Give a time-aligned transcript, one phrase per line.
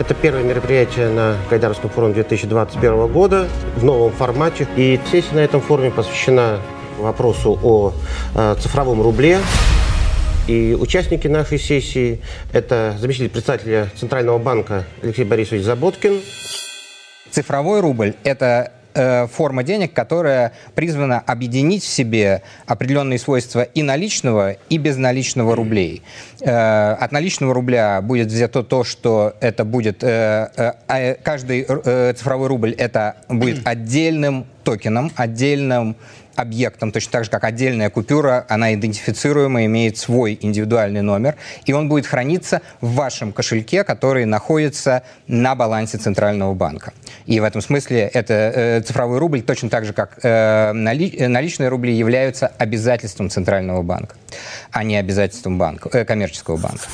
[0.00, 4.66] Это первое мероприятие на Гайдаровском форуме 2021 года в новом формате.
[4.74, 6.58] И сессия на этом форуме посвящена
[6.98, 7.92] вопросу о
[8.34, 9.40] э, цифровом рубле.
[10.48, 12.22] И участники нашей сессии–
[12.54, 16.22] это заместитель председателя Центрального банка Алексей Борисович Заботкин.
[17.30, 24.56] Цифровой рубль– это Э, форма денег, которая призвана объединить в себе определенные свойства и наличного,
[24.68, 26.02] и безналичного рублей.
[26.40, 30.02] Э, от наличного рубля будет взято то, что это будет...
[30.02, 31.64] Э, а каждый
[32.14, 35.96] цифровой рубль это будет отдельным токеном, отдельным
[36.40, 41.88] объектом, точно так же, как отдельная купюра, она идентифицируема, имеет свой индивидуальный номер, и он
[41.88, 46.92] будет храниться в вашем кошельке, который находится на балансе Центрального банка.
[47.26, 51.68] И в этом смысле это э, цифровой рубль, точно так же, как э, нали, наличные
[51.68, 54.16] рубли, являются обязательством Центрального банка,
[54.70, 56.86] а не обязательством банка, э, коммерческого банка.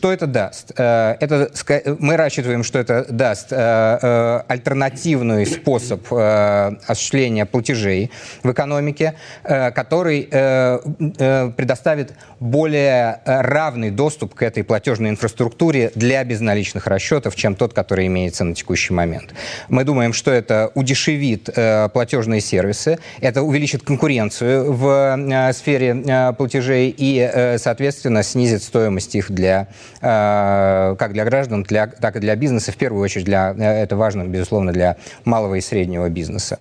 [0.00, 0.72] Что это даст?
[0.78, 1.50] Э, это,
[1.98, 8.10] мы рассчитываем, что это даст э, э, альтернативный способ осуществления платежей
[8.42, 17.54] в экономике, который предоставит более платежный доступ к этой платежной инфраструктуре для безналичных расчетов, чем
[17.54, 19.34] тот, который имеется на текущий момент.
[19.68, 21.50] Мы думаем, что это удешевит
[21.92, 29.68] платежные сервисы, это увеличит конкуренцию в сфере платежей и, соответственно, снизит стоимость их для,
[30.00, 32.72] как для граждан, для, так и для бизнеса.
[32.72, 36.58] В первую очередь, для, э, это важно, безусловно, для малого и среднего бизнеса.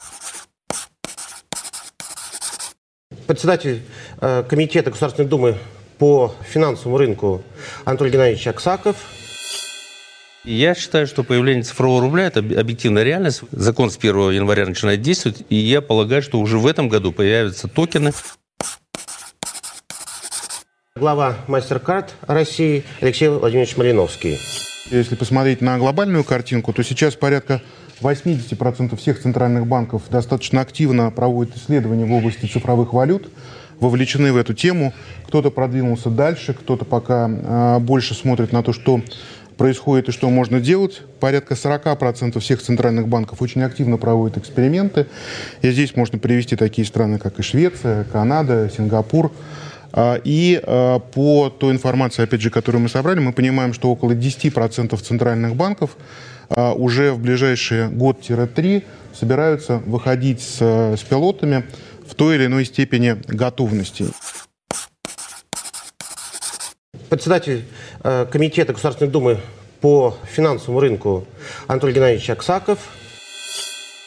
[3.27, 3.83] Председатель
[4.21, 5.57] э, Комитета Государственной Думы
[5.97, 7.43] по финансовому рынку
[7.85, 8.95] Анатолий Геннадьевич Аксаков.
[10.45, 13.41] Я считаю, что появление цифрового рубля– это объективная реальность.
[13.51, 17.67] Закон с 1 января начинает действовать, и я полагаю, что уже в этом году появятся
[17.67, 18.13] токены.
[20.99, 24.37] Глава MasterCard России Алексей Владимирович Малиновский.
[24.91, 27.61] Если посмотреть на глобальную картинку, то сейчас порядка
[28.01, 33.31] 80% всех центральных банков достаточно активно проводят исследования в области цифровых валют
[33.79, 34.93] вовлечены в эту тему.
[35.27, 39.01] Кто-то продвинулся дальше, кто-то пока э, больше смотрит на то, что
[39.55, 41.01] происходит и что можно делать.
[41.21, 45.07] Порядка 40% всех центральных банков очень активно проводят эксперименты.
[45.61, 49.31] И здесь можно привести такие страны, как и Швеция, Канада, Сингапур.
[49.95, 50.61] И
[51.13, 55.97] по той информации, опять же, которую мы собрали, мы понимаем, что около 10% центральных банков
[56.49, 58.83] уже в ближайшие год-три
[59.13, 61.65] собираются выходить с, с пилотами
[62.07, 64.05] в той или иной степени готовности.
[67.09, 67.65] Председатель
[68.03, 69.39] э, Комитета Государственной Думы
[69.81, 71.25] по финансовому рынку
[71.67, 72.79] Анатолий Геннадьевич Аксаков.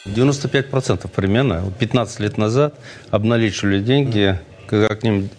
[0.05, 1.71] 95% примерно.
[1.79, 2.75] 15 лет назад
[3.09, 5.29] обналичивали деньги, когда к ним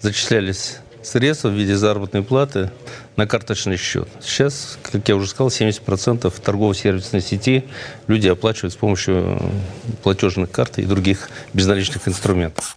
[0.00, 2.70] зачислялись средства в виде заработной платы
[3.16, 4.08] на карточный счет.
[4.20, 7.64] Сейчас, как я уже сказал, 70% торгово-сервисной сети
[8.06, 9.40] люди оплачивают с помощью
[10.02, 12.76] платежных карт и других безналичных инструментов.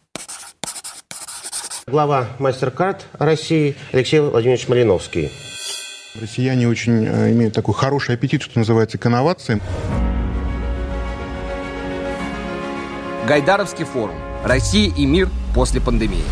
[1.86, 5.32] Глава MasterCard России Алексей Владимирович Малиновский.
[6.20, 9.62] Россияне очень э, имеют такой хороший аппетит, что называется, к инновациям.
[13.28, 14.16] Гайдаровский форум.
[14.44, 16.24] Россия и мир после пандемии.